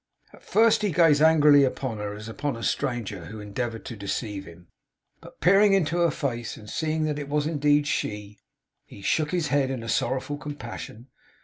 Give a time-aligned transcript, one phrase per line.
[0.33, 4.45] At first he gazed angrily upon her, as upon a stranger who endeavoured to deceive
[4.45, 4.65] him;
[5.19, 8.39] but peering into her face, and seeing that it was indeed she,
[8.83, 11.09] he shook his head in sorrowful compassion.